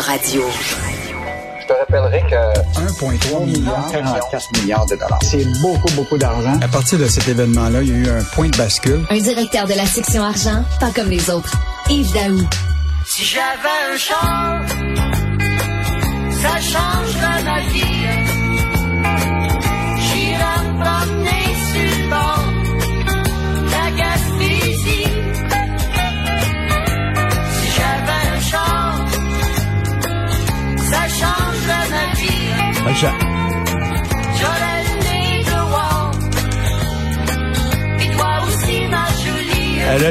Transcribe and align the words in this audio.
Radio. 0.00 0.42
Je 1.60 1.66
te 1.66 1.72
rappellerai 1.72 2.22
que 2.22 2.80
1,3 2.80 3.44
milliard, 3.44 3.88
44 3.92 4.60
milliards 4.60 4.86
de 4.86 4.96
dollars. 4.96 5.18
C'est 5.22 5.44
beaucoup, 5.60 5.92
beaucoup 5.94 6.18
d'argent. 6.18 6.58
À 6.62 6.68
partir 6.68 6.98
de 6.98 7.06
cet 7.06 7.28
événement-là, 7.28 7.82
il 7.82 7.88
y 7.88 7.92
a 7.92 7.96
eu 7.96 8.08
un 8.08 8.24
point 8.34 8.48
de 8.48 8.56
bascule. 8.56 9.04
Un 9.10 9.18
directeur 9.18 9.66
de 9.66 9.74
la 9.74 9.86
section 9.86 10.22
argent, 10.22 10.64
pas 10.80 10.90
comme 10.94 11.10
les 11.10 11.28
autres. 11.30 11.54
Yves 11.90 12.12
Daou. 12.12 12.40
Si 13.04 13.24
j'avais 13.24 13.92
un 13.92 13.96
char, 13.96 14.60
ça 16.40 16.60
changerait 16.60 17.42
ma 17.44 17.60
vie. 17.72 17.89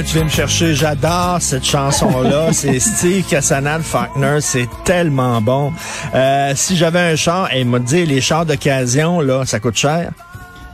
Tu 0.04 0.16
viens 0.16 0.24
me 0.24 0.30
chercher. 0.30 0.76
J'adore 0.76 1.38
cette 1.42 1.66
chanson-là. 1.66 2.50
c'est 2.54 2.80
Steve 2.80 3.26
Casanal 3.28 3.82
Faulkner. 3.82 4.38
C'est 4.42 4.68
tellement 4.86 5.42
bon. 5.42 5.72
Euh, 6.14 6.54
si 6.56 6.76
j'avais 6.76 7.00
un 7.00 7.16
char, 7.16 7.54
et 7.54 7.62
il 7.62 7.68
m'a 7.68 7.80
dit, 7.80 8.06
les 8.06 8.22
chars 8.22 8.46
d'occasion, 8.46 9.20
là, 9.20 9.46
ça 9.46 9.60
coûte 9.60 9.76
cher? 9.76 10.12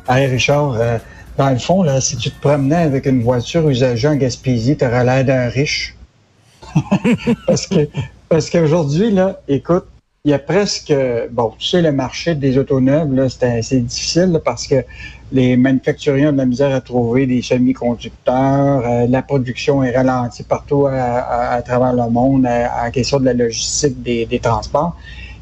Hey 0.08 0.28
Richard, 0.28 0.74
euh, 0.74 0.98
dans 1.38 1.50
le 1.50 1.58
fond, 1.58 1.84
là, 1.84 2.02
si 2.02 2.18
tu 2.18 2.30
te 2.30 2.40
promenais 2.40 2.84
avec 2.84 3.06
une 3.06 3.24
voiture 3.24 3.68
usagée 3.70 4.08
en 4.08 4.16
Gaspésie, 4.16 4.78
tu 4.78 4.86
aurais 4.86 5.04
l'air 5.04 5.26
d'un 5.26 5.50
riche. 5.50 5.96
parce 7.48 7.68
que 7.68 7.88
parce 8.28 8.50
qu'aujourd'hui, 8.50 9.12
là, 9.12 9.40
écoute, 9.48 9.86
il 10.26 10.32
y 10.32 10.34
a 10.34 10.40
presque 10.40 10.94
bon, 11.32 11.54
tu 11.60 11.68
sais, 11.68 11.82
le 11.84 11.92
marché 11.92 12.34
des 12.34 12.58
autos 12.58 12.82
neuves, 12.82 13.30
c'est 13.62 13.86
difficile 13.86 14.42
parce 14.44 14.66
que 14.66 14.84
les 15.32 15.56
manufacturiers 15.56 16.28
ont 16.28 16.32
de 16.32 16.38
la 16.38 16.48
misère 16.48 16.74
à 16.74 16.82
trouver 16.82 17.28
des 17.28 17.44
semi-conducteurs, 17.44 18.84
euh, 18.86 19.06
la 19.08 19.22
production 19.22 19.84
est 19.84 19.96
ralentie 19.96 20.42
partout 20.42 20.88
à, 20.88 21.62
travers 21.64 21.94
le 21.94 22.10
monde 22.10 22.48
à 22.48 22.86
la 22.86 22.92
question 22.92 23.20
de 23.20 23.26
la 23.26 23.34
logistique 23.34 24.02
des, 24.02 24.40
transports. 24.42 24.96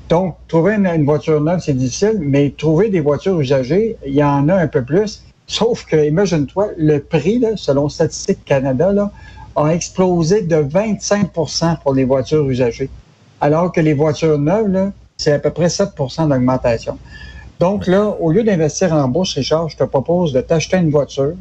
Donc, 0.09 0.35
trouver 0.49 0.73
une, 0.73 1.05
voiture 1.05 1.39
neuve, 1.39 1.61
c'est 1.63 1.77
difficile, 1.77 2.17
mais 2.19 2.49
trouver 2.49 2.89
des 2.89 2.99
voitures 2.99 3.39
usagées, 3.39 3.95
il 4.05 4.13
y 4.13 4.23
en 4.23 4.49
a 4.49 4.55
un 4.55 4.67
peu 4.67 4.83
plus. 4.83 5.23
Sauf 5.47 5.85
que, 5.85 5.95
imagine-toi, 5.95 6.71
le 6.77 6.99
prix, 6.99 7.41
selon 7.55 7.87
Statistique 7.87 8.43
Canada, 8.43 9.11
a 9.55 9.67
explosé 9.69 10.41
de 10.41 10.57
25% 10.57 11.79
pour 11.79 11.93
les 11.93 12.03
voitures 12.03 12.49
usagées. 12.49 12.89
Alors 13.43 13.73
que 13.73 13.81
les 13.81 13.91
voitures 13.91 14.39
neuves, 14.39 14.91
c'est 15.17 15.33
à 15.33 15.39
peu 15.39 15.49
près 15.49 15.67
7% 15.67 16.29
d'augmentation. 16.29 16.97
Donc 17.59 17.87
là, 17.87 18.15
au 18.21 18.31
lieu 18.31 18.41
d'investir 18.41 18.93
en 18.93 19.09
bourse, 19.09 19.33
Richard, 19.33 19.67
je 19.67 19.75
te 19.75 19.83
propose 19.83 20.31
de 20.31 20.39
t'acheter 20.39 20.77
une 20.77 20.89
voiture 20.89 21.33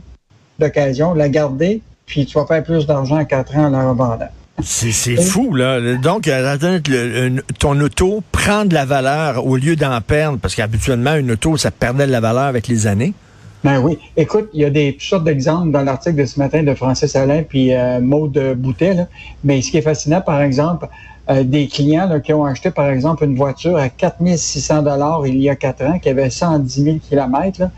d'occasion, 0.59 1.15
la 1.15 1.29
garder, 1.29 1.81
puis 2.05 2.27
tu 2.27 2.37
vas 2.37 2.45
faire 2.45 2.65
plus 2.65 2.89
d'argent 2.89 3.15
à 3.15 3.25
4 3.25 3.57
ans 3.57 3.67
en 3.67 3.71
la 3.71 3.89
revendant. 3.89 4.29
C'est 4.65 5.23
fou, 5.23 5.55
là. 5.55 5.97
Donc, 5.97 6.27
euh, 6.27 7.39
ton 7.61 7.81
auto 7.81 8.21
prend 8.33 8.65
de 8.65 8.75
la 8.75 8.85
valeur 8.85 9.47
au 9.47 9.57
lieu 9.57 9.77
d'en 9.77 10.01
perdre, 10.01 10.39
parce 10.43 10.57
qu'habituellement, 10.57 11.15
une 11.15 11.31
auto, 11.31 11.57
ça 11.57 11.71
perdait 11.71 12.09
de 12.09 12.13
la 12.13 12.21
valeur 12.21 12.45
avec 12.45 12.67
les 12.67 12.89
années. 12.89 13.15
Ben 13.63 13.79
oui. 13.79 13.97
Écoute, 14.17 14.49
il 14.55 14.63
y 14.63 14.65
a 14.65 14.71
des 14.71 14.95
toutes 14.95 15.03
sortes 15.03 15.25
d'exemples 15.25 15.71
dans 15.71 15.83
l'article 15.83 16.17
de 16.17 16.25
ce 16.25 16.41
matin 16.41 16.65
de 16.65 16.75
Francis 16.75 17.15
Alain 17.15 17.45
puis 17.45 17.73
euh, 17.73 18.01
Maude 18.01 18.57
Boutet. 18.57 18.95
là. 18.95 19.07
Mais 19.45 19.63
ce 19.63 19.71
qui 19.71 19.79
est 19.79 19.83
fascinant, 19.83 20.21
par 20.21 20.43
exemple, 20.43 20.89
euh, 21.31 21.45
des 21.45 21.69
clients 21.69 22.09
là, 22.09 22.21
qui 22.21 22.33
ont 22.33 22.45
acheté, 22.45 22.71
par 22.71 22.89
exemple, 22.91 23.25
une 23.25 23.37
voiture 23.37 23.77
à 23.77 23.89
4600 23.89 24.83
dollars 24.83 25.27
il 25.27 25.39
y 25.41 25.49
a 25.49 25.57
quatre 25.57 25.85
ans, 25.85 25.99
qui 25.99 26.09
avait 26.09 26.31
110 26.31 26.83
000 26.85 26.97
kilomètres, 26.99 27.61
là, 27.61 27.71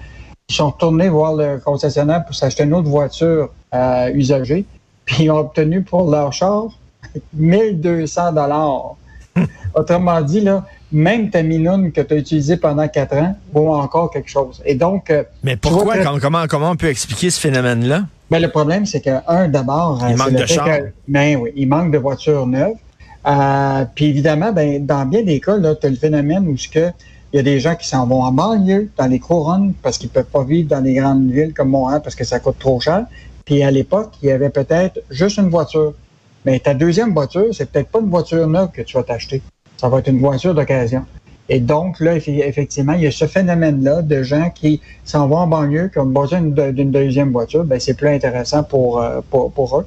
ils 0.49 0.55
sont 0.55 0.71
retournés 0.71 1.09
voir 1.09 1.35
le 1.35 1.59
concessionnaire 1.59 2.25
pour 2.25 2.35
s'acheter 2.35 2.65
une 2.65 2.75
autre 2.75 2.89
voiture 2.89 3.51
euh, 3.75 4.11
usagée, 4.15 4.65
puis 5.05 5.25
ils 5.25 5.31
ont 5.31 5.39
obtenu 5.39 5.83
pour 5.83 6.11
leur 6.11 6.33
char 6.33 6.65
1200 7.35 8.33
dollars. 8.33 8.97
Autrement 9.75 10.21
dit, 10.23 10.41
là, 10.41 10.65
même 10.93 11.29
ta 11.31 11.43
minoune 11.43 11.91
que 11.93 12.01
tu 12.01 12.15
as 12.15 12.17
utilisée 12.19 12.57
pendant 12.57 12.87
quatre 12.89 13.17
ans 13.17 13.37
vaut 13.53 13.75
encore 13.75 14.11
quelque 14.11 14.31
chose. 14.31 14.63
Et 14.65 14.75
donc, 14.77 15.11
euh, 15.11 15.25
Mais 15.43 15.59
vois 15.61 15.61
pourquoi, 15.61 15.97
comment, 16.21 16.47
comment 16.47 16.71
on 16.71 16.77
peut 16.77 16.89
expliquer 16.89 17.31
ce 17.31 17.41
phénomène-là? 17.41 18.05
ben, 18.31 18.41
le 18.41 18.49
problème, 18.49 18.87
c'est 18.87 19.01
que, 19.01 19.11
un, 19.27 19.49
d'abord, 19.49 20.01
Il 20.09 20.17
manque 20.17 20.33
de 20.33 20.45
que- 20.45 20.93
ben 21.09 21.37
oui, 21.37 21.51
il 21.57 21.69
manque 21.69 21.91
de 21.91 21.99
voitures 21.99 22.47
neuves. 22.47 22.77
Euh, 23.27 23.85
puis 23.95 24.07
évidemment, 24.07 24.53
ben, 24.53 24.85
dans 24.85 25.07
bien 25.07 25.23
des 25.23 25.41
cas, 25.41 25.59
tu 25.59 25.87
as 25.87 25.91
le 25.91 25.97
phénomène 25.97 26.47
où 26.47 26.55
il 26.55 26.93
y 27.33 27.39
a 27.39 27.43
des 27.43 27.59
gens 27.59 27.75
qui 27.75 27.89
s'en 27.89 28.07
vont 28.07 28.23
en 28.23 28.33
banlieue, 28.33 28.91
dans 28.97 29.07
les 29.07 29.19
couronnes, 29.19 29.75
parce 29.83 29.99
qu'ils 29.99 30.11
peuvent 30.11 30.25
pas 30.25 30.45
vivre 30.45 30.69
dans 30.69 30.81
les 30.81 30.95
grandes 30.95 31.31
villes 31.31 31.53
comme 31.55 31.71
Montréal 31.71 32.01
parce 32.03 32.15
que 32.15 32.25
ça 32.25 32.39
coûte 32.39 32.59
trop 32.59 32.81
cher. 32.81 33.07
Puis 33.45 33.63
à 33.63 33.71
l'époque, 33.71 34.13
il 34.23 34.29
y 34.29 34.33
avait 34.33 34.51
peut-être 34.51 35.01
juste 35.11 35.39
une 35.39 35.49
voiture. 35.49 35.95
Mais 36.45 36.59
ta 36.59 36.75
deuxième 36.75 37.13
voiture, 37.13 37.47
c'est 37.53 37.71
peut-être 37.71 37.89
pas 37.89 38.01
une 38.01 38.11
voiture 38.11 38.47
neuve 38.47 38.71
que 38.73 38.83
tu 38.83 38.97
vas 38.97 39.03
t'acheter. 39.03 39.43
Ça 39.77 39.89
va 39.89 39.99
être 39.99 40.09
une 40.09 40.21
voiture 40.21 40.55
d'occasion. 40.55 41.05
Et 41.49 41.61
donc, 41.61 42.01
là, 42.01 42.17
effectivement, 42.17 42.95
il 42.95 43.03
y 43.03 43.07
a 43.07 43.11
ce 43.11 43.27
phénomène-là 43.27 44.03
de 44.03 44.23
gens 44.23 44.51
qui 44.51 44.81
s'en 45.05 45.29
vont 45.29 45.37
en 45.39 45.47
banlieue, 45.47 45.89
qui 45.89 45.99
ont 45.99 46.07
besoin 46.07 46.41
d'une 46.41 46.55
de- 46.55 46.71
d'une 46.71 46.91
deuxième 46.91 47.33
voiture. 47.33 47.65
Ben, 47.65 47.79
c'est 47.79 47.95
plus 47.95 48.09
intéressant 48.09 48.63
pour, 48.65 49.01
euh, 49.03 49.21
pour, 49.31 49.53
pour 49.53 49.79
eux. 49.79 49.87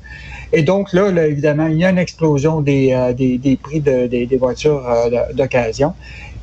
Et 0.53 0.61
donc, 0.61 0.93
là, 0.93 1.11
là, 1.11 1.25
évidemment, 1.25 1.67
il 1.67 1.77
y 1.77 1.85
a 1.85 1.89
une 1.89 1.97
explosion 1.97 2.61
des, 2.61 2.93
euh, 2.93 3.13
des, 3.13 3.37
des 3.39 3.57
prix 3.57 3.81
de- 3.81 4.07
des, 4.07 4.27
des 4.27 4.37
voitures 4.37 4.87
euh, 4.87 5.33
d'occasion. 5.33 5.93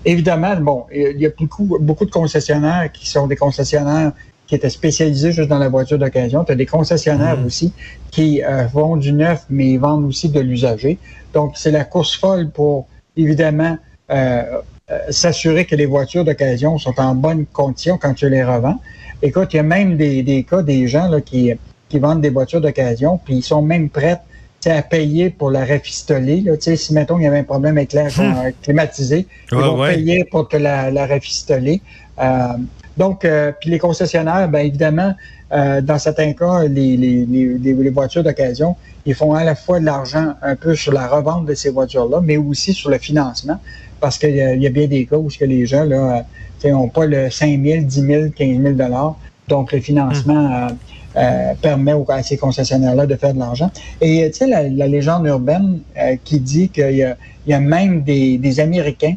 Évidemment, 0.04 0.56
bon, 0.56 0.84
il 0.92 1.18
y 1.20 1.26
a 1.26 1.30
beaucoup, 1.38 1.78
beaucoup 1.80 2.04
de 2.04 2.10
concessionnaires 2.10 2.90
qui 2.92 3.08
sont 3.08 3.26
des 3.26 3.36
concessionnaires 3.36 4.12
qui 4.46 4.54
étaient 4.54 4.68
spécialisés 4.68 5.32
juste 5.32 5.48
dans 5.48 5.58
la 5.58 5.70
voiture 5.70 5.98
d'occasion. 5.98 6.44
Tu 6.44 6.52
as 6.52 6.56
des 6.56 6.66
concessionnaires 6.66 7.38
aussi 7.46 7.72
qui 8.10 8.42
euh, 8.42 8.68
font 8.68 8.96
du 8.96 9.12
neuf, 9.12 9.44
mais 9.48 9.70
ils 9.70 9.78
vendent 9.78 10.04
aussi 10.04 10.28
de 10.28 10.40
l'usager. 10.40 10.98
Donc, 11.32 11.52
c'est 11.56 11.70
la 11.70 11.84
course 11.84 12.14
folle 12.16 12.50
pour, 12.50 12.88
évidemment, 13.16 13.78
euh, 14.10 14.60
euh, 14.90 14.98
s'assurer 15.10 15.64
que 15.64 15.76
les 15.76 15.86
voitures 15.86 16.24
d'occasion 16.24 16.78
sont 16.78 16.98
en 17.00 17.14
bonne 17.14 17.46
condition 17.46 17.98
quand 17.98 18.14
tu 18.14 18.28
les 18.28 18.44
revends. 18.44 18.78
Écoute, 19.22 19.54
il 19.54 19.56
y 19.56 19.60
a 19.60 19.62
même 19.62 19.96
des, 19.96 20.22
des 20.22 20.44
cas 20.44 20.62
des 20.62 20.86
gens 20.88 21.08
là, 21.08 21.20
qui, 21.20 21.52
qui 21.88 21.98
vendent 21.98 22.20
des 22.20 22.30
voitures 22.30 22.60
d'occasion, 22.60 23.18
puis 23.24 23.36
ils 23.36 23.42
sont 23.42 23.62
même 23.62 23.88
prêts 23.90 24.20
à 24.66 24.82
payer 24.82 25.28
pour 25.30 25.50
la 25.50 25.64
rafistoler. 25.64 26.40
Là, 26.40 26.56
Tu 26.56 26.62
sais, 26.64 26.76
si, 26.76 26.94
mettons, 26.94 27.18
il 27.18 27.24
y 27.24 27.26
avait 27.26 27.38
un 27.40 27.44
problème 27.44 27.76
avec 27.76 27.92
l'air 27.92 28.10
euh, 28.18 28.50
climatisé, 28.62 29.26
ils 29.52 29.58
Ouais, 29.58 29.62
vont 29.64 29.78
ouais. 29.80 29.94
payer 29.94 30.24
pour 30.24 30.48
que 30.48 30.56
la, 30.56 30.90
la 30.90 31.06
rafistoler. 31.06 31.82
Euh, 32.18 32.54
donc, 32.96 33.24
euh, 33.24 33.52
puis 33.60 33.70
les 33.70 33.78
concessionnaires, 33.78 34.48
bien 34.48 34.60
évidemment, 34.60 35.14
euh, 35.52 35.80
dans 35.82 35.98
certains 35.98 36.32
cas, 36.32 36.64
les, 36.64 36.96
les, 36.96 37.26
les- 37.26 37.58
les 37.58 37.90
voitures 37.90 38.22
d'occasion, 38.24 38.76
ils 39.04 39.14
font 39.14 39.34
à 39.34 39.44
la 39.44 39.54
fois 39.54 39.80
de 39.80 39.84
l'argent 39.84 40.34
un 40.40 40.56
peu 40.56 40.74
sur 40.74 40.92
la 40.92 41.06
revente 41.08 41.44
de 41.46 41.54
ces 41.54 41.70
voitures-là, 41.70 42.20
mais 42.22 42.36
aussi 42.38 42.72
sur 42.72 42.88
le 42.90 42.98
financement, 42.98 43.58
parce 44.04 44.18
qu'il 44.18 44.36
y, 44.36 44.40
a- 44.42 44.54
il 44.54 44.62
y 44.62 44.66
a 44.66 44.70
bien 44.70 44.86
des 44.86 45.06
cas 45.06 45.16
où 45.16 45.30
ce 45.30 45.38
que 45.38 45.46
les 45.46 45.64
gens 45.64 45.84
là, 45.84 46.26
n'ont 46.62 46.90
pas 46.90 47.06
le 47.06 47.30
5 47.30 47.58
000, 47.62 47.84
10 47.84 48.00
000, 48.02 48.24
15 48.36 48.60
000 48.62 48.74
dollars. 48.74 49.16
Donc, 49.48 49.72
le 49.72 49.80
financement 49.80 50.44
euh, 50.52 50.68
euh, 51.16 51.54
permet 51.62 51.94
aux, 51.94 52.04
à 52.10 52.22
ces 52.22 52.36
concessionnaires-là 52.36 53.06
de 53.06 53.16
faire 53.16 53.32
de 53.32 53.38
l'argent. 53.38 53.70
Et 54.02 54.30
tu 54.30 54.38
sais, 54.40 54.46
la, 54.46 54.62
la 54.68 54.86
légende 54.86 55.24
urbaine 55.26 55.80
euh, 55.96 56.16
qui 56.22 56.38
dit 56.38 56.68
qu'il 56.68 56.96
y 56.96 57.02
a, 57.02 57.16
il 57.46 57.50
y 57.50 57.54
a 57.54 57.60
même 57.60 58.02
des, 58.02 58.36
des 58.36 58.60
Américains 58.60 59.14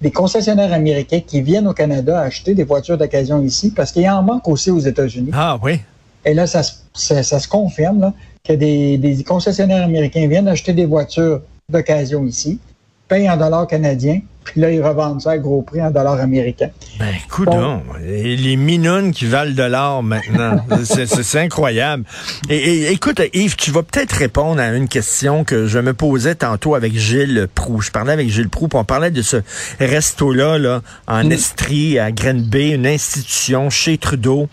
des 0.00 0.12
concessionnaires 0.12 0.72
américains 0.72 1.20
qui 1.26 1.40
viennent 1.42 1.66
au 1.66 1.72
Canada 1.72 2.20
acheter 2.20 2.54
des 2.54 2.62
voitures 2.64 2.96
d'occasion 2.98 3.40
ici 3.42 3.72
parce 3.74 3.90
qu'il 3.92 4.02
y 4.02 4.08
en 4.10 4.22
manque 4.22 4.46
aussi 4.48 4.70
aux 4.70 4.78
États-Unis. 4.78 5.30
Ah 5.32 5.58
oui. 5.62 5.80
Et 6.24 6.34
là, 6.34 6.46
ça, 6.46 6.62
se- 6.64 6.74
ça, 6.94 7.22
ça 7.24 7.38
se 7.40 7.48
confirme 7.48 8.00
là, 8.00 8.12
que 8.44 8.52
des, 8.52 8.96
des 8.98 9.24
concessionnaires 9.24 9.82
américains 9.84 10.26
viennent 10.28 10.46
acheter 10.48 10.72
des 10.72 10.86
voitures 10.86 11.40
d'occasion 11.68 12.24
ici, 12.24 12.60
payent 13.08 13.30
en 13.30 13.36
dollars 13.36 13.66
canadiens, 13.66 14.20
puis 14.44 14.60
là, 14.60 14.70
ils 14.70 14.82
revendent 14.82 15.20
ça 15.20 15.32
à 15.32 15.38
gros 15.38 15.62
prix 15.62 15.82
en 15.82 15.90
dollars 15.90 16.20
américains. 16.20 16.70
Ben, 16.98 17.14
coudonc. 17.30 17.82
Et 18.06 18.36
Les 18.36 18.56
minounes 18.56 19.12
qui 19.12 19.26
valent 19.26 19.54
de 19.54 19.62
l'or 19.62 20.02
maintenant. 20.02 20.64
c'est, 20.84 21.38
incroyable. 21.38 22.04
Et, 22.48 22.56
et, 22.56 22.92
écoute, 22.92 23.20
Yves, 23.34 23.56
tu 23.56 23.70
vas 23.70 23.82
peut-être 23.82 24.12
répondre 24.12 24.60
à 24.60 24.68
une 24.68 24.88
question 24.88 25.44
que 25.44 25.66
je 25.66 25.78
me 25.78 25.92
posais 25.92 26.34
tantôt 26.34 26.74
avec 26.74 26.96
Gilles 26.96 27.48
Proux. 27.54 27.80
Je 27.80 27.90
parlais 27.90 28.12
avec 28.12 28.30
Gilles 28.30 28.48
Proux, 28.48 28.68
puis 28.68 28.78
on 28.78 28.84
parlait 28.84 29.10
de 29.10 29.22
ce 29.22 29.36
resto-là, 29.80 30.58
là, 30.58 30.82
en 31.06 31.28
Estrie, 31.30 31.98
à 31.98 32.10
Grenby, 32.10 32.70
une 32.70 32.86
institution 32.86 33.68
chez 33.68 33.98
Trudeau 33.98 34.48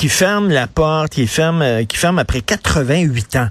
qui 0.00 0.08
ferme 0.08 0.48
la 0.48 0.66
porte, 0.66 1.12
qui 1.12 1.26
ferme, 1.26 1.60
euh, 1.60 1.84
qui 1.84 1.98
ferme 1.98 2.18
après 2.18 2.40
88 2.40 3.36
ans. 3.36 3.48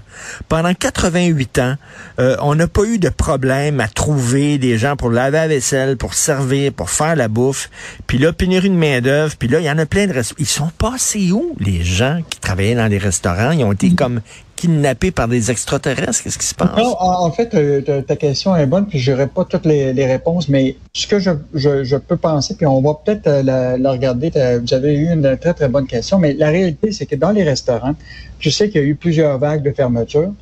Pendant 0.48 0.74
88 0.74 1.58
ans, 1.60 1.76
euh, 2.18 2.34
on 2.40 2.56
n'a 2.56 2.66
pas 2.66 2.82
eu 2.82 2.98
de 2.98 3.08
problème 3.08 3.78
à 3.78 3.86
trouver 3.86 4.58
des 4.58 4.76
gens 4.76 4.96
pour 4.96 5.10
laver 5.10 5.38
la 5.38 5.46
vaisselle, 5.46 5.96
pour 5.96 6.14
servir, 6.14 6.72
pour 6.72 6.90
faire 6.90 7.14
la 7.14 7.28
bouffe. 7.28 7.70
Puis 8.08 8.18
là, 8.18 8.32
pénurie 8.32 8.68
de 8.68 8.74
main 8.74 9.00
d'œuvre. 9.00 9.36
Puis 9.38 9.46
là, 9.46 9.60
il 9.60 9.64
y 9.64 9.70
en 9.70 9.78
a 9.78 9.86
plein 9.86 10.08
de 10.08 10.12
restaurants. 10.12 10.40
Ils 10.40 10.48
sont 10.48 10.72
passés 10.76 11.30
où 11.30 11.54
les 11.60 11.84
gens 11.84 12.20
qui 12.28 12.40
travaillaient 12.40 12.74
dans 12.74 12.88
les 12.88 12.98
restaurants? 12.98 13.52
Ils 13.52 13.62
ont 13.62 13.70
été 13.70 13.94
comme 13.94 14.20
kidnappés 14.60 15.10
par 15.10 15.26
des 15.26 15.50
extraterrestres? 15.50 16.22
Qu'est-ce 16.22 16.38
qui 16.38 16.46
se 16.46 16.54
passe? 16.54 16.76
Non, 16.76 16.94
en, 17.00 17.30
fait, 17.30 17.54
euh, 17.54 18.02
ta, 18.02 18.16
question 18.16 18.54
est 18.54 18.66
bonne, 18.66 18.86
puis 18.86 18.98
je 18.98 19.10
n'aurai 19.10 19.26
pas 19.26 19.44
toutes 19.44 19.64
les, 19.64 19.92
les 19.92 20.06
réponses, 20.06 20.48
mais 20.48 20.76
ce 20.92 21.06
que 21.06 21.18
je, 21.18 21.30
je, 21.54 21.82
je 21.84 21.96
peux 21.96 22.16
penser, 22.16 22.54
puis 22.54 22.66
on 22.66 22.80
va 22.82 22.94
peut-être 23.02 23.26
euh, 23.26 23.42
la, 23.42 23.78
la 23.78 23.90
regarder, 23.92 24.30
vous 24.30 24.74
avez 24.74 24.94
eu 24.94 25.08
une 25.10 25.36
très, 25.38 25.54
très 25.54 25.68
bonne 25.68 25.86
question, 25.86 26.18
mais 26.18 26.34
la 26.34 26.48
réalité, 26.50 26.92
c'est 26.92 27.06
que 27.06 27.16
dans 27.16 27.30
les 27.30 27.42
restaurants, 27.42 27.94
je 28.38 28.50
sais 28.50 28.68
qu'il 28.68 28.80
y 28.82 28.84
a 28.84 28.86
eu 28.86 28.94
plusieurs 28.94 29.38
vagues 29.38 29.62
de 29.62 29.72
fermeture. 29.72 30.32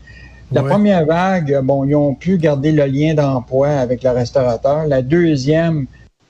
La 0.50 0.62
Ouais. 0.62 0.70
première 0.70 1.04
vague, 1.04 1.60
bon, 1.62 1.84
ils 1.84 1.94
ont 1.94 2.14
pu 2.14 2.38
garder 2.38 2.72
le 2.72 2.86
lien 2.86 3.14
d'emploi 3.14 3.68
avec 3.68 4.02
le 4.02 4.10
restaurateur. 4.10 4.86
La 4.86 5.02
deuxième, 5.02 5.86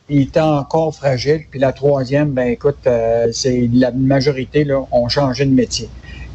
il 0.08 0.23
était 0.23 0.40
encore 0.40 0.94
fragile. 0.94 1.43
Puis 1.50 1.61
la 1.61 1.73
troisième, 1.73 2.31
ben 2.32 2.49
écoute, 2.49 2.79
euh, 2.87 3.29
c'est 3.32 3.69
la 3.73 3.93
majorité 3.93 4.64
là, 4.64 4.81
ont 4.90 5.08
changé 5.08 5.44
de 5.44 5.52
métier. 5.52 5.88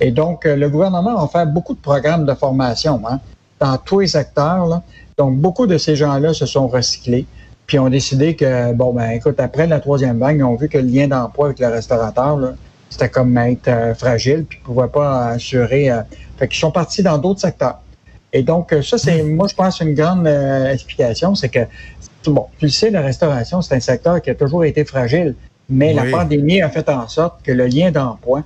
Et 0.06 0.12
donc, 0.12 0.46
euh, 0.46 0.58
le 0.58 0.70
gouvernement 0.70 1.18
a 1.24 1.28
fait 1.30 1.46
beaucoup 1.46 1.74
de 1.74 1.80
programmes 1.80 2.26
de 2.26 2.34
formation 2.34 3.02
hein, 3.10 3.20
dans 3.60 3.78
tous 3.78 4.02
les 4.02 4.08
secteurs. 4.08 4.66
Là. 4.66 4.84
Donc, 5.18 5.38
beaucoup 5.38 5.66
de 5.66 5.78
ces 5.78 5.96
gens-là 5.96 6.34
se 6.34 6.46
sont 6.46 6.68
recyclés. 6.68 7.26
Puis 7.68 7.80
ont 7.80 7.90
décidé 7.90 8.36
que, 8.36 8.74
bon, 8.74 8.92
ben 8.94 9.12
écoute, 9.12 9.40
après 9.40 9.66
la 9.66 9.80
troisième 9.80 10.20
vague, 10.20 10.38
ils 10.40 10.44
ont 10.44 10.56
vu 10.56 10.68
que 10.68 10.78
le 10.78 10.88
lien 10.88 11.08
d'emploi 11.08 11.46
avec 11.48 11.60
le 11.60 11.68
restaurateur, 11.68 12.36
là, 12.38 12.50
c'était 12.90 13.08
comme 13.08 13.38
être 13.38 13.70
euh, 13.70 13.96
fragile, 13.96 14.44
puis 14.48 14.60
ils 14.60 14.70
ne 14.70 14.76
pouvaient 14.76 14.90
pas 14.90 15.28
assurer. 15.30 15.90
euh, 15.90 16.02
fait 16.38 16.50
qu'ils 16.50 16.60
sont 16.60 16.72
partis 16.72 17.02
dans 17.02 17.18
d'autres 17.18 17.40
secteurs. 17.40 17.80
Et 18.34 18.44
donc, 18.44 18.74
euh, 18.74 18.82
ça, 18.82 18.98
c'est, 18.98 19.24
moi, 19.24 19.48
je 19.48 19.56
pense, 19.56 19.80
une 19.80 19.94
grande 19.94 20.28
euh, 20.28 20.74
explication, 20.74 21.34
c'est 21.36 21.48
que, 21.48 21.60
bon, 22.26 22.48
tu 22.60 22.66
le 22.66 22.72
sais, 22.72 22.90
la 22.90 23.02
restauration, 23.02 23.62
c'est 23.62 23.76
un 23.76 23.80
secteur 23.80 24.22
qui 24.22 24.30
a 24.32 24.36
toujours 24.36 24.66
été 24.66 24.84
fragile, 24.84 25.34
mais 25.70 25.90
Oui. 25.98 26.12
la 26.12 26.18
pandémie 26.18 26.62
a 26.62 26.70
fait 26.70 26.90
en 26.90 27.08
sorte 27.08 27.36
que 27.44 27.54
le 27.54 27.68
lien 27.68 27.92
d'emploi, 27.92 28.44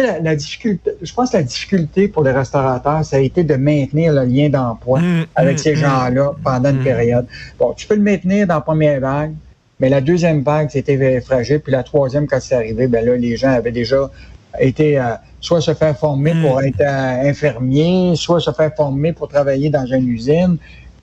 sais, 0.00 0.06
la, 0.06 0.20
la 0.20 0.36
difficulté, 0.36 0.92
je 1.00 1.12
pense 1.12 1.30
que 1.30 1.36
la 1.36 1.42
difficulté 1.42 2.08
pour 2.08 2.24
les 2.24 2.32
restaurateurs, 2.32 3.04
ça 3.04 3.16
a 3.16 3.20
été 3.20 3.44
de 3.44 3.54
maintenir 3.54 4.12
le 4.12 4.24
lien 4.24 4.48
d'emploi 4.48 4.98
Mm, 5.08 5.26
avec 5.34 5.54
mm, 5.54 5.58
ces 5.58 5.72
mm. 5.72 5.76
gens-là 5.76 6.32
pendant 6.42 6.70
une 6.70 6.82
période. 6.82 7.26
Bon, 7.58 7.72
tu 7.74 7.86
peux 7.86 7.94
le 7.94 8.02
maintenir 8.02 8.46
dans 8.46 8.54
la 8.54 8.60
première 8.60 9.00
vague, 9.00 9.34
mais 9.80 9.88
la 9.88 10.00
deuxième 10.00 10.42
vague, 10.42 10.68
c'était 10.70 11.20
fragile, 11.20 11.60
puis 11.60 11.72
la 11.72 11.82
troisième, 11.82 12.26
quand 12.26 12.40
c'est 12.40 12.54
arrivé, 12.54 12.86
ben 12.86 13.04
là, 13.04 13.16
les 13.16 13.36
gens 13.36 13.50
avaient 13.50 13.72
déjà 13.72 14.10
été 14.58 14.98
euh, 14.98 15.14
soit 15.40 15.60
se 15.60 15.74
faire 15.74 15.96
former 15.96 16.32
pour 16.42 16.60
être 16.62 16.80
euh, 16.80 17.28
infirmier, 17.28 18.14
soit 18.16 18.40
se 18.40 18.50
faire 18.50 18.74
former 18.74 19.12
pour 19.12 19.28
travailler 19.28 19.70
dans 19.70 19.86
une 19.86 20.08
usine 20.08 20.56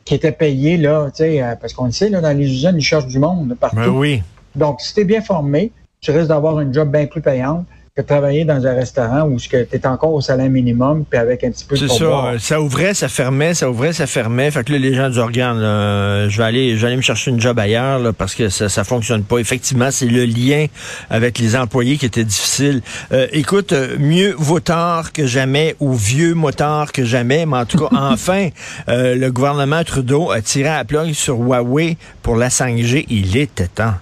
qui 0.04 0.16
était 0.16 0.32
payée, 0.32 0.78
là, 0.78 1.08
tu 1.08 1.18
sais, 1.18 1.42
euh, 1.42 1.56
parce 1.60 1.74
qu'on 1.74 1.86
le 1.86 1.92
sait, 1.92 2.10
là, 2.10 2.22
dans 2.22 2.36
les 2.38 2.46
usines, 2.46 2.76
ils 2.76 2.82
cherchent 2.82 3.08
du 3.08 3.20
monde 3.20 3.56
partout. 3.60 3.78
Ben 3.78 3.90
oui. 3.90 4.24
Donc, 4.56 4.82
si 4.82 4.94
tu 4.94 5.02
es 5.02 5.04
bien 5.04 5.22
formé, 5.22 5.72
tu 6.02 6.12
risques 6.12 6.28
d'avoir 6.28 6.58
un 6.58 6.72
job 6.72 6.92
bien 6.92 7.08
plus 7.08 7.22
payant 7.22 7.66
que 7.96 8.02
travailler 8.02 8.44
dans 8.44 8.68
un 8.68 8.74
restaurant 8.74 9.22
où 9.22 9.40
tu 9.40 9.56
es 9.56 9.88
encore 9.88 10.14
au 10.14 10.20
salaire 10.20 10.50
minimum, 10.50 11.06
puis 11.10 11.18
avec 11.18 11.46
un 11.46 11.52
petit 11.52 11.64
peu 11.64 11.76
de 11.78 11.88
C'est 11.88 11.98
ça. 11.98 12.34
Ça 12.40 12.60
ouvrait, 12.60 12.94
ça 12.94 13.08
fermait, 13.08 13.54
ça 13.54 13.70
ouvrait, 13.70 13.94
ça 13.94 14.06
fermait. 14.06 14.52
Fait 14.52 14.66
que 14.66 14.74
là, 14.74 14.80
les 14.80 14.94
gens 14.94 15.08
disent, 15.08 15.20
regarde, 15.20 15.60
là, 15.60 16.28
je 16.28 16.38
vais 16.38 16.44
aller, 16.44 16.76
je 16.76 16.82
vais 16.82 16.88
aller 16.88 16.98
me 16.98 17.02
chercher 17.02 17.32
une 17.32 17.40
job 17.40 17.58
ailleurs, 17.58 18.00
là, 18.00 18.12
parce 18.12 18.36
que 18.36 18.50
ça, 18.50 18.68
ça 18.68 18.84
fonctionne 18.84 19.24
pas. 19.24 19.38
Effectivement, 19.38 19.92
c'est 19.92 20.08
le 20.08 20.26
lien 20.26 20.66
avec 21.10 21.40
les 21.40 21.56
employés 21.56 21.96
qui 21.96 22.06
était 22.06 22.26
difficile. 22.26 22.82
Euh, 23.14 23.28
écoute, 23.32 23.72
euh, 23.72 23.96
mieux 23.98 24.36
vaut 24.38 24.60
tard 24.60 25.14
que 25.14 25.26
jamais 25.26 25.78
ou 25.80 25.94
vieux 25.94 26.34
motard 26.34 26.92
que 26.92 27.06
jamais, 27.06 27.46
mais 27.46 27.60
en 27.60 27.66
tout 27.66 27.78
cas, 27.78 27.88
enfin, 27.98 28.50
euh, 28.90 29.16
le 29.16 29.32
gouvernement 29.32 29.86
Trudeau 29.86 30.32
a 30.32 30.42
tiré 30.42 30.68
à 30.68 30.80
la 30.80 30.84
plug 30.84 31.14
sur 31.14 31.38
Huawei 31.38 31.96
pour 32.24 32.36
la 32.36 32.50
5G. 32.50 33.06
Il 33.08 33.38
était 33.38 33.68
temps. 33.68 33.94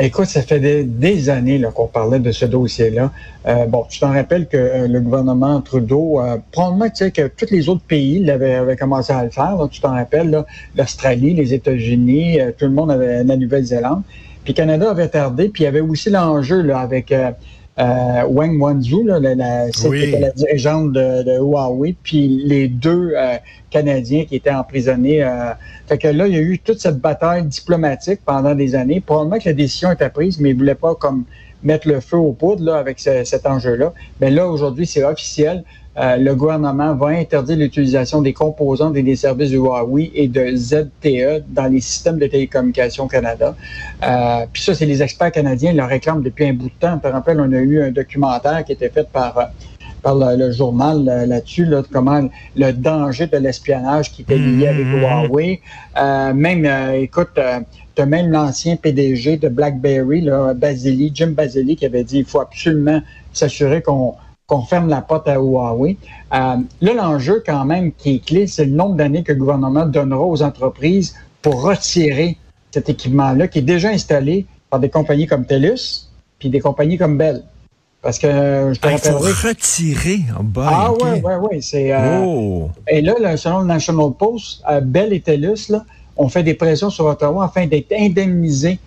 Écoute, 0.00 0.26
ça 0.26 0.42
fait 0.42 0.60
des, 0.60 0.84
des 0.84 1.28
années 1.28 1.60
qu'on 1.74 1.88
parlait 1.88 2.20
de 2.20 2.30
ce 2.30 2.44
dossier-là. 2.44 3.10
Euh, 3.48 3.66
bon, 3.66 3.84
tu 3.90 3.98
t'en 3.98 4.12
rappelles 4.12 4.46
que 4.46 4.56
euh, 4.56 4.86
le 4.86 5.00
gouvernement 5.00 5.60
Trudeau, 5.60 6.20
euh, 6.20 6.36
probablement, 6.52 6.88
tu 6.88 7.06
sais, 7.06 7.10
que 7.10 7.26
tous 7.26 7.50
les 7.50 7.68
autres 7.68 7.82
pays 7.82 8.20
l'avaient 8.20 8.54
avaient 8.54 8.76
commencé 8.76 9.12
à 9.12 9.24
le 9.24 9.30
faire. 9.30 9.56
là. 9.56 9.66
tu 9.68 9.80
t'en 9.80 9.94
rappelles, 9.94 10.30
là, 10.30 10.46
l'Australie, 10.76 11.34
les 11.34 11.52
États-Unis, 11.52 12.40
euh, 12.40 12.52
tout 12.56 12.66
le 12.66 12.70
monde 12.70 12.92
avait 12.92 13.24
la 13.24 13.36
Nouvelle-Zélande. 13.36 14.02
Puis 14.44 14.54
Canada 14.54 14.88
avait 14.88 15.08
tardé. 15.08 15.48
Puis 15.48 15.64
il 15.64 15.66
y 15.66 15.68
avait 15.68 15.80
aussi 15.80 16.10
l'enjeu 16.10 16.62
là, 16.62 16.78
avec 16.78 17.12
euh, 17.78 18.24
Wang 18.28 18.60
Wanzhou, 18.60 19.04
là, 19.04 19.20
la, 19.20 19.34
la, 19.34 19.66
Oui. 19.88 20.14
dirigeante 20.34 20.92
de, 20.92 21.22
de 21.22 21.38
Huawei, 21.38 21.94
puis 22.02 22.42
les 22.44 22.68
deux 22.68 23.12
euh, 23.16 23.36
Canadiens 23.70 24.24
qui 24.24 24.36
étaient 24.36 24.50
emprisonnés. 24.50 25.22
Euh, 25.22 25.52
fait 25.86 25.98
que 25.98 26.08
là, 26.08 26.26
il 26.26 26.34
y 26.34 26.38
a 26.38 26.40
eu 26.40 26.58
toute 26.58 26.80
cette 26.80 26.98
bataille 26.98 27.44
diplomatique 27.44 28.20
pendant 28.24 28.54
des 28.54 28.74
années. 28.74 29.00
Probablement 29.00 29.38
que 29.38 29.48
la 29.48 29.52
décision 29.54 29.92
était 29.92 30.10
prise, 30.10 30.40
mais 30.40 30.50
ils 30.50 30.54
ne 30.54 30.58
voulaient 30.58 30.74
pas 30.74 30.94
comme 30.94 31.24
mettre 31.62 31.88
le 31.88 32.00
feu 32.00 32.16
aux 32.16 32.32
poudres 32.32 32.64
là, 32.64 32.76
avec 32.78 32.98
ce- 33.00 33.24
cet 33.24 33.46
enjeu-là. 33.46 33.92
Mais 34.20 34.30
là, 34.30 34.46
aujourd'hui, 34.48 34.86
c'est 34.86 35.04
officiel. 35.04 35.64
Euh, 35.98 36.16
le 36.16 36.34
gouvernement 36.34 36.94
va 36.94 37.08
interdire 37.08 37.56
l'utilisation 37.56 38.22
des 38.22 38.32
composantes 38.32 38.96
et 38.96 39.02
des 39.02 39.16
services 39.16 39.50
de 39.50 39.56
Huawei 39.56 40.10
et 40.14 40.28
de 40.28 40.54
ZTE 40.54 41.44
dans 41.48 41.66
les 41.66 41.80
systèmes 41.80 42.18
de 42.18 42.26
télécommunications 42.26 43.08
Canada. 43.08 43.56
Euh, 44.04 44.46
Puis 44.52 44.62
ça, 44.62 44.74
c'est 44.74 44.86
les 44.86 45.02
experts 45.02 45.32
canadiens 45.32 45.72
ils 45.72 45.76
le 45.76 45.84
réclament 45.84 46.22
depuis 46.22 46.46
un 46.46 46.52
bout 46.52 46.68
de 46.68 46.78
temps. 46.78 46.98
Te 46.98 47.08
rappelles, 47.08 47.40
on 47.40 47.52
a 47.52 47.56
eu 47.58 47.82
un 47.82 47.90
documentaire 47.90 48.64
qui 48.64 48.72
était 48.72 48.90
fait 48.90 49.08
par, 49.12 49.50
par 50.02 50.14
le, 50.14 50.36
le 50.36 50.52
journal 50.52 51.04
là-dessus, 51.04 51.64
là, 51.64 51.82
de 51.82 51.88
comment 51.90 52.28
le 52.56 52.72
danger 52.72 53.26
de 53.26 53.36
l'espionnage 53.36 54.12
qui 54.12 54.22
était 54.22 54.38
lié 54.38 54.68
avec 54.68 54.86
Mhm. 54.86 55.00
Huawei. 55.00 55.60
Euh, 56.00 56.32
même, 56.32 56.64
euh, 56.64 56.92
écoute, 57.00 57.30
euh, 57.38 57.60
tu 57.96 58.02
as 58.02 58.06
même 58.06 58.30
l'ancien 58.30 58.76
PDG 58.76 59.36
de 59.38 59.48
BlackBerry, 59.48 60.20
là, 60.20 60.54
Basili, 60.54 61.10
Jim 61.12 61.32
Basili, 61.36 61.74
qui 61.74 61.84
avait 61.86 62.04
dit 62.04 62.18
il 62.18 62.24
faut 62.24 62.40
absolument 62.40 63.00
s'assurer 63.32 63.82
qu'on 63.82 64.14
qu'on 64.48 64.62
ferme 64.62 64.88
la 64.88 65.02
porte 65.02 65.28
à 65.28 65.34
Huawei. 65.34 65.98
Euh, 66.34 66.56
là, 66.80 66.94
l'enjeu 66.94 67.42
quand 67.46 67.64
même 67.66 67.92
qui 67.92 68.16
est 68.16 68.24
clé, 68.24 68.46
c'est 68.46 68.64
le 68.64 68.72
nombre 68.72 68.96
d'années 68.96 69.22
que 69.22 69.32
le 69.32 69.38
gouvernement 69.38 69.84
donnera 69.86 70.22
aux 70.22 70.42
entreprises 70.42 71.14
pour 71.42 71.62
retirer 71.62 72.36
cet 72.70 72.88
équipement-là 72.88 73.46
qui 73.46 73.58
est 73.60 73.62
déjà 73.62 73.90
installé 73.90 74.46
par 74.70 74.80
des 74.80 74.88
compagnies 74.88 75.26
comme 75.26 75.44
TELUS 75.44 76.08
puis 76.38 76.48
des 76.48 76.60
compagnies 76.60 76.96
comme 76.96 77.18
Bell. 77.18 77.42
Parce 78.00 78.18
que 78.18 78.26
euh, 78.26 78.72
je 78.72 78.80
te 78.80 78.86
Ah, 78.88 78.92
il 78.92 78.98
faut 78.98 79.18
retirer. 79.18 80.20
Oh, 80.38 80.42
boy, 80.42 80.64
Ah 80.66 80.92
ok. 80.92 81.02
ouais, 81.02 81.20
ouais, 81.22 81.36
ouais. 81.36 81.60
C'est, 81.60 81.92
euh, 81.92 82.20
Oh. 82.24 82.70
et 82.88 83.02
là, 83.02 83.14
là, 83.20 83.36
selon 83.36 83.60
le 83.60 83.66
National 83.66 84.12
Post, 84.18 84.62
euh, 84.70 84.80
Bell 84.80 85.12
et 85.12 85.20
TELUS 85.20 85.68
là, 85.68 85.84
ont 86.16 86.28
fait 86.28 86.42
des 86.42 86.54
pressions 86.54 86.88
sur 86.90 87.04
Ottawa 87.04 87.44
afin 87.44 87.66
d'être 87.66 87.92
indemnisés 87.92 88.78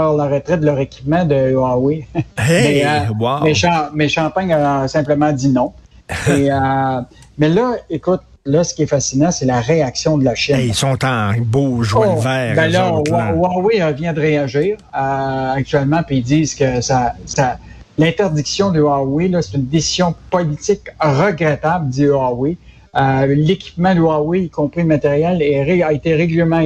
par 0.00 0.30
retraite 0.30 0.60
de 0.60 0.66
leur 0.66 0.78
équipement 0.78 1.24
de 1.24 1.50
Huawei. 1.52 2.06
Hey, 2.38 2.82
mais, 2.82 2.86
euh, 2.86 2.98
wow. 3.18 3.42
mais, 3.44 3.54
Cha- 3.54 3.90
mais 3.94 4.08
Champagne 4.08 4.52
a 4.52 4.86
simplement 4.88 5.32
dit 5.32 5.48
non. 5.48 5.72
Et, 6.28 6.50
euh, 6.52 7.00
mais 7.38 7.48
là, 7.48 7.74
écoute, 7.90 8.20
là, 8.44 8.62
ce 8.62 8.72
qui 8.74 8.82
est 8.84 8.86
fascinant, 8.86 9.30
c'est 9.32 9.46
la 9.46 9.60
réaction 9.60 10.16
de 10.18 10.24
la 10.24 10.34
Chine. 10.36 10.56
Hey, 10.56 10.68
ils 10.68 10.74
sont 10.74 11.04
en 11.04 11.32
beau 11.40 11.82
joie 11.82 12.06
Oh, 12.10 12.14
le 12.16 12.20
vert. 12.20 12.54
ben 12.54 12.68
eux 12.68 12.72
là, 12.72 12.92
autres, 12.92 13.10
là. 13.12 13.32
Hua- 13.32 13.36
Huawei 13.36 13.92
vient 13.94 14.12
de 14.12 14.20
réagir 14.20 14.76
euh, 14.96 15.52
actuellement, 15.54 16.02
puis 16.06 16.18
ils 16.18 16.22
disent 16.22 16.54
que 16.54 16.80
ça, 16.80 17.14
ça, 17.26 17.56
l'interdiction 17.98 18.70
de 18.70 18.78
Huawei, 18.80 19.28
là, 19.28 19.42
c'est 19.42 19.56
une 19.56 19.66
décision 19.66 20.14
politique 20.30 20.82
regrettable, 21.00 21.88
dit 21.88 22.04
Huawei. 22.04 22.56
Euh, 22.98 23.26
L'équipement 23.36 23.94
de 23.94 24.00
Huawei, 24.00 24.44
y 24.44 24.48
compris 24.50 24.80
le 24.82 24.86
matériel, 24.88 25.42
est 25.42 25.82
a 25.82 25.92
été 25.92 26.14
régulièrement 26.14 26.62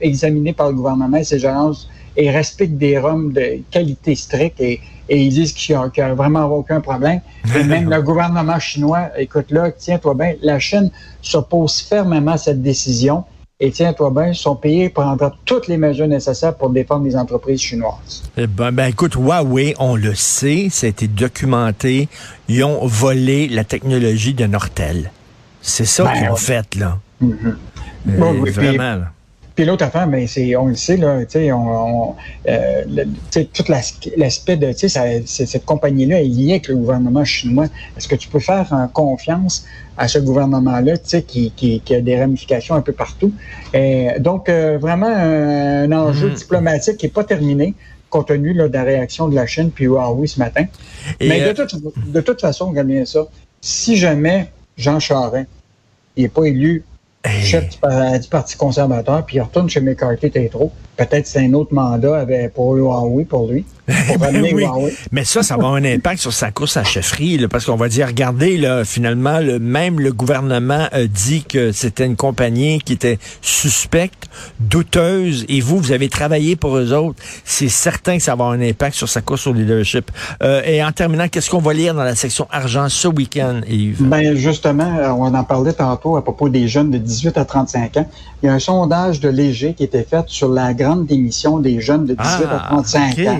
examiné 0.00 0.52
par 0.52 0.68
le 0.68 0.74
gouvernement 0.74 1.16
et 1.16 1.24
ses 1.24 1.44
agences 1.46 1.88
et 2.16 2.30
respecte 2.30 2.74
des 2.76 3.00
normes 3.00 3.32
de 3.32 3.60
qualité 3.70 4.14
stricte 4.14 4.60
et, 4.60 4.80
et 5.08 5.20
ils 5.22 5.30
disent 5.30 5.52
qu'il 5.52 5.76
n'y 5.76 6.02
a, 6.02 6.14
vraiment 6.14 6.44
aucun 6.46 6.80
problème. 6.80 7.20
Et 7.56 7.64
même 7.64 7.90
le 7.90 8.00
gouvernement 8.02 8.58
chinois, 8.58 9.10
écoute 9.18 9.50
là, 9.50 9.70
tiens-toi 9.70 10.14
bien, 10.14 10.34
la 10.42 10.58
Chine 10.58 10.90
s'oppose 11.22 11.80
fermement 11.80 12.32
à 12.32 12.38
cette 12.38 12.62
décision 12.62 13.24
et 13.60 13.70
tiens-toi 13.70 14.10
bien, 14.10 14.32
son 14.32 14.56
pays 14.56 14.88
prendra 14.88 15.32
toutes 15.44 15.68
les 15.68 15.76
mesures 15.76 16.08
nécessaires 16.08 16.54
pour 16.56 16.70
défendre 16.70 17.04
les 17.06 17.16
entreprises 17.16 17.60
chinoises. 17.60 18.24
Eh 18.36 18.46
Ben, 18.46 18.72
ben, 18.72 18.86
écoute, 18.86 19.14
Huawei, 19.14 19.74
on 19.78 19.94
le 19.96 20.14
sait, 20.14 20.66
ça 20.70 20.86
a 20.86 20.90
été 20.90 21.06
documenté. 21.06 22.08
Ils 22.48 22.64
ont 22.64 22.84
volé 22.86 23.48
la 23.48 23.62
technologie 23.64 24.34
de 24.34 24.46
Nortel. 24.46 25.10
C'est 25.62 25.84
ça 25.86 26.04
Ben, 26.04 26.12
qu'ils 26.14 26.28
ont 26.28 26.32
ouais. 26.32 26.38
fait, 26.38 26.74
là. 26.74 26.98
Euh, 27.22 27.28
Bon, 28.06 28.32
oui, 28.40 28.50
puis- 28.50 28.52
vraiment. 28.52 28.96
là. 28.96 29.12
Puis 29.54 29.64
l'autre 29.64 29.84
affaire, 29.84 30.08
ben, 30.08 30.26
c'est, 30.26 30.56
on 30.56 30.66
le 30.66 30.74
sait, 30.74 30.96
là, 30.96 31.20
tu 31.24 31.30
sais, 31.38 31.52
on, 31.52 32.10
on, 32.10 32.16
euh, 32.48 32.84
le- 32.88 33.04
tout 33.44 33.64
l'as- 33.68 33.98
l'aspect 34.16 34.56
de, 34.56 34.72
tu 34.72 34.78
sais, 34.80 34.88
ça- 34.88 35.04
cette 35.26 35.64
compagnie-là 35.64 36.20
est 36.20 36.24
liée 36.26 36.52
avec 36.52 36.68
le 36.68 36.74
gouvernement 36.76 37.24
chinois. 37.24 37.66
Est-ce 37.96 38.08
que 38.08 38.16
tu 38.16 38.28
peux 38.28 38.40
faire 38.40 38.72
euh, 38.72 38.86
confiance 38.92 39.64
à 39.96 40.08
ce 40.08 40.18
gouvernement-là, 40.18 40.98
tu 40.98 41.04
sais, 41.08 41.22
qui, 41.22 41.52
qui, 41.52 41.80
qui 41.82 41.94
a 41.94 42.00
des 42.00 42.18
ramifications 42.20 42.74
un 42.74 42.80
peu 42.82 42.92
partout? 42.92 43.32
Et 43.72 44.08
donc, 44.18 44.48
euh, 44.48 44.76
vraiment, 44.78 45.06
un, 45.06 45.84
un 45.84 45.92
enjeu 45.92 46.28
Mhm. 46.30 46.34
diplomatique 46.34 46.96
qui 46.96 47.06
n'est 47.06 47.12
pas 47.12 47.22
terminé, 47.24 47.74
compte 48.10 48.28
tenu 48.28 48.54
là, 48.54 48.66
de 48.68 48.72
la 48.74 48.82
réaction 48.82 49.28
de 49.28 49.36
la 49.36 49.46
Chine 49.46 49.70
puis 49.70 49.84
Huawei 49.84 50.26
ce 50.26 50.38
matin. 50.40 50.64
Et, 51.20 51.28
Mais 51.28 51.42
euh, 51.42 51.52
de, 51.52 51.62
toute, 51.64 51.80
de 52.12 52.20
toute 52.20 52.40
façon, 52.40 52.70
regarde 52.70 52.88
bien 52.88 53.04
ça, 53.04 53.24
si 53.60 53.96
jamais 53.96 54.50
Jean 54.76 54.98
Charest 54.98 55.46
n'est 56.16 56.28
pas 56.28 56.44
élu 56.44 56.82
chef 57.30 57.68
du, 57.70 57.78
pa- 57.78 58.18
du 58.18 58.28
Parti 58.28 58.56
conservateur, 58.56 59.24
puis 59.24 59.36
il 59.36 59.40
retourne 59.40 59.68
chez 59.68 59.80
McCarthy 59.80 60.30
Tétro. 60.30 60.72
Peut-être 60.96 61.26
c'est 61.26 61.40
un 61.40 61.52
autre 61.54 61.74
mandat 61.74 62.18
avec, 62.18 62.54
pour 62.54 62.74
Huawei 62.76 63.24
pour 63.24 63.48
lui. 63.50 63.64
Pour 64.06 64.16
Ben 64.16 64.40
oui. 64.40 64.62
Huawei. 64.64 64.94
Mais 65.12 65.24
ça, 65.24 65.42
ça 65.42 65.56
va 65.56 65.64
avoir 65.64 65.74
un 65.74 65.84
impact 65.84 66.18
sur 66.18 66.32
sa 66.32 66.50
course 66.50 66.78
à 66.78 66.84
chefferie, 66.84 67.36
là, 67.36 67.48
parce 67.48 67.66
qu'on 67.66 67.76
va 67.76 67.88
dire, 67.88 68.06
regardez, 68.06 68.56
là, 68.56 68.82
finalement, 68.82 69.40
le, 69.40 69.58
même 69.58 70.00
le 70.00 70.10
gouvernement 70.10 70.86
a 70.90 71.04
dit 71.04 71.44
que 71.44 71.70
c'était 71.70 72.06
une 72.06 72.16
compagnie 72.16 72.78
qui 72.78 72.94
était 72.94 73.18
suspecte, 73.42 74.28
douteuse, 74.60 75.44
et 75.50 75.60
vous, 75.60 75.78
vous 75.78 75.92
avez 75.92 76.08
travaillé 76.08 76.56
pour 76.56 76.78
eux 76.78 76.92
autres. 76.94 77.22
C'est 77.44 77.68
certain 77.68 78.16
que 78.16 78.22
ça 78.22 78.30
va 78.30 78.44
avoir 78.46 78.50
un 78.52 78.60
impact 78.62 78.96
sur 78.96 79.08
sa 79.08 79.20
course 79.20 79.46
au 79.46 79.52
leadership. 79.52 80.10
Euh, 80.42 80.62
et 80.64 80.82
en 80.82 80.90
terminant, 80.92 81.28
qu'est-ce 81.28 81.50
qu'on 81.50 81.58
va 81.60 81.74
lire 81.74 81.94
dans 81.94 82.04
la 82.04 82.14
section 82.14 82.46
argent 82.50 82.88
ce 82.88 83.08
week-end, 83.08 83.60
Yves? 83.68 84.02
Ben 84.02 84.34
justement, 84.34 84.96
euh, 84.98 85.10
on 85.10 85.34
en 85.34 85.44
parlait 85.44 85.74
tantôt 85.74 86.16
à 86.16 86.22
propos 86.24 86.48
des 86.48 86.68
jeunes 86.68 86.90
de 86.90 86.98
18 87.16 87.38
à 87.38 87.44
35 87.44 87.96
ans. 87.98 88.06
Il 88.42 88.46
y 88.46 88.48
a 88.48 88.52
un 88.54 88.58
sondage 88.58 89.20
de 89.20 89.28
Léger 89.28 89.74
qui 89.74 89.84
était 89.84 90.02
fait 90.04 90.24
sur 90.28 90.48
la 90.48 90.74
grande 90.74 91.06
démission 91.06 91.58
des 91.58 91.80
jeunes 91.80 92.06
de 92.06 92.14
18 92.14 92.22
à 92.50 92.58
35 92.68 93.14
Ah, 93.26 93.32
ans. 93.32 93.38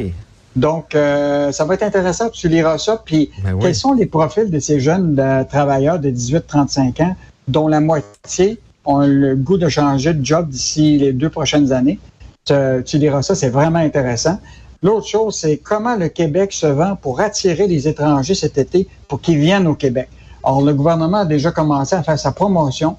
Donc, 0.57 0.95
euh, 0.95 1.51
ça 1.53 1.65
va 1.65 1.75
être 1.75 1.83
intéressant. 1.83 2.29
Tu 2.31 2.49
liras 2.49 2.79
ça. 2.79 3.03
Puis, 3.05 3.31
Ben 3.43 3.55
oui. 3.55 3.59
quels 3.63 3.75
sont 3.75 3.93
les 3.93 4.07
profils 4.07 4.51
de 4.51 4.59
ces 4.61 4.79
jeunes 4.81 5.17
euh, 5.19 5.43
travailleurs 5.45 5.99
de 5.99 6.11
18-35 6.11 7.03
ans 7.03 7.17
dont 7.49 7.67
la 7.69 7.81
moitié 7.81 8.61
ont 8.85 9.01
le 9.07 9.35
goût 9.35 9.59
de 9.59 9.69
changer 9.69 10.15
de 10.15 10.25
job 10.25 10.49
d'ici 10.49 10.99
les 10.99 11.13
deux 11.13 11.29
prochaines 11.31 11.73
années? 11.73 11.99
Tu, 12.45 12.55
tu 12.85 12.99
liras 12.99 13.23
ça, 13.23 13.35
c'est 13.35 13.49
vraiment 13.49 13.79
intéressant. 13.81 14.39
L'autre 14.83 15.07
chose, 15.09 15.35
c'est 15.37 15.57
comment 15.57 15.97
le 15.97 16.09
Québec 16.09 16.53
se 16.53 16.67
vend 16.67 16.95
pour 16.95 17.21
attirer 17.21 17.67
les 17.67 17.89
étrangers 17.89 18.35
cet 18.35 18.59
été 18.59 18.87
pour 19.09 19.21
qu'ils 19.21 19.39
viennent 19.39 19.67
au 19.67 19.75
Québec. 19.75 20.09
Or, 20.43 20.61
le 20.63 20.75
gouvernement 20.75 21.21
a 21.21 21.25
déjà 21.25 21.51
commencé 21.51 21.97
à 21.97 22.03
faire 22.03 22.19
sa 22.19 22.31
promotion 22.33 22.97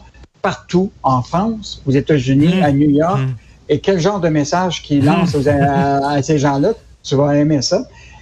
partout 0.49 0.91
en 1.01 1.21
France, 1.31 1.81
aux 1.87 1.91
États-Unis, 2.03 2.53
Mmh. 2.59 2.63
à 2.69 2.71
New 2.71 2.91
York. 3.03 3.19
Mmh. 3.19 3.33
Et 3.71 3.77
quel 3.85 3.97
genre 3.99 4.19
de 4.19 4.29
message 4.29 4.83
qu'il 4.83 5.03
lance 5.03 5.33
aux- 5.33 5.47
à, 5.49 6.11
à 6.17 6.21
ces 6.21 6.37
gens-là? 6.37 6.71
Tu 7.07 7.15
vas 7.15 7.35
aimer 7.35 7.63
ça. 7.63 7.79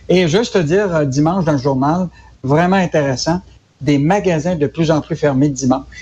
Et 0.07 0.21
juste 0.35 0.53
te 0.53 0.59
dire, 0.73 0.87
euh, 0.95 1.03
dimanche 1.05 1.43
dans 1.43 1.51
le 1.59 1.63
journal, 1.69 2.07
vraiment 2.41 2.77
intéressant, 2.77 3.41
des 3.81 3.97
magasins 3.97 4.55
de 4.55 4.67
plus 4.67 4.89
en 4.89 5.01
plus 5.01 5.17
fermés 5.17 5.49
dimanche. 5.49 6.01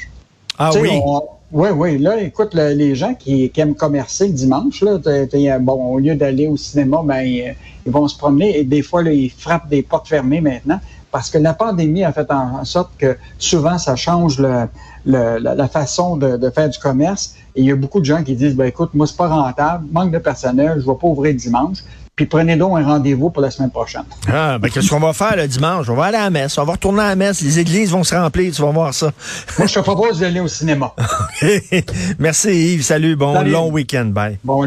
Ah 0.59 0.69
Tu 0.71 0.77
sais, 0.77 0.83
oui. 0.83 1.01
on- 1.03 1.23
oui, 1.53 1.69
oui. 1.81 1.97
Là, 1.97 2.21
écoute, 2.21 2.51
le- 2.53 2.73
les 2.83 2.93
gens 3.01 3.13
qui, 3.21 3.49
qui 3.49 3.59
aiment 3.61 3.73
commercer 3.85 4.27
le 4.27 4.33
dimanche, 4.33 4.77
là, 4.83 4.99
t'es- 5.03 5.25
t'es, 5.27 5.57
bon, 5.59 5.73
au 5.95 5.97
lieu 5.97 6.13
d'aller 6.21 6.47
au 6.47 6.55
cinéma, 6.57 7.01
ben, 7.03 7.21
ils, 7.21 7.55
ils 7.85 7.91
vont 7.91 8.07
se 8.07 8.15
promener 8.23 8.59
et 8.59 8.63
des 8.63 8.83
fois, 8.83 9.01
là, 9.01 9.11
ils 9.11 9.31
frappent 9.31 9.69
des 9.75 9.81
portes 9.81 10.07
fermées 10.07 10.41
maintenant 10.41 10.79
parce 11.11 11.29
que 11.29 11.37
la 11.37 11.53
pandémie 11.53 12.03
a 12.03 12.11
fait 12.13 12.29
en, 12.31 12.63
sorte 12.65 12.91
que 12.97 13.17
souvent, 13.37 13.77
ça 13.77 13.95
change 13.95 14.39
le, 14.39 14.67
le- 15.05 15.37
la, 15.39 15.55
la 15.55 15.67
façon 15.67 16.15
de, 16.17 16.37
de 16.37 16.49
faire 16.49 16.69
du 16.69 16.79
commerce. 16.79 17.35
Et 17.55 17.61
il 17.61 17.65
y 17.67 17.71
a 17.71 17.75
beaucoup 17.75 17.99
de 17.99 18.05
gens 18.05 18.23
qui 18.23 18.35
disent, 18.35 18.55
ben, 18.55 18.65
écoute, 18.65 18.91
moi, 18.93 19.05
c'est 19.07 19.17
pas 19.17 19.27
rentable, 19.27 19.85
manque 19.91 20.11
de 20.11 20.19
personnel, 20.19 20.75
je 20.79 20.85
vais 20.89 20.97
pas 20.97 21.07
ouvrir 21.07 21.35
dimanche. 21.35 21.79
Puis 22.13 22.25
prenez 22.25 22.57
donc 22.57 22.77
un 22.77 22.85
rendez-vous 22.85 23.29
pour 23.29 23.41
la 23.41 23.49
semaine 23.49 23.71
prochaine. 23.71 24.03
Ah, 24.27 24.57
ben, 24.59 24.69
qu'est-ce 24.69 24.89
qu'on 24.89 24.99
va 24.99 25.13
faire 25.13 25.35
le 25.37 25.47
dimanche? 25.47 25.89
On 25.89 25.95
va 25.95 26.05
aller 26.05 26.17
à 26.17 26.23
la 26.25 26.29
messe. 26.29 26.57
On 26.57 26.65
va 26.65 26.73
retourner 26.73 27.01
à 27.01 27.07
la 27.09 27.15
messe. 27.15 27.41
Les 27.41 27.57
églises 27.57 27.89
vont 27.91 28.03
se 28.03 28.13
remplir. 28.13 28.53
Tu 28.53 28.61
vas 28.61 28.69
voir 28.71 28.93
ça. 28.93 29.11
Moi, 29.57 29.65
je 29.65 29.73
te 29.73 29.79
propose 29.79 30.19
d'aller 30.19 30.41
au 30.41 30.47
cinéma. 30.49 30.93
Merci 32.19 32.49
Yves. 32.73 32.83
Salut. 32.83 33.15
Bon 33.15 33.33
Salut. 33.33 33.51
long 33.51 33.71
week-end. 33.71 34.05
Bye. 34.13 34.37
Bon 34.43 34.57